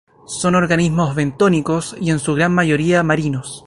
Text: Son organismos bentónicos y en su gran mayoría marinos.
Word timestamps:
Son 0.39 0.55
organismos 0.55 1.13
bentónicos 1.13 1.95
y 2.01 2.09
en 2.09 2.17
su 2.17 2.33
gran 2.33 2.55
mayoría 2.55 3.03
marinos. 3.03 3.59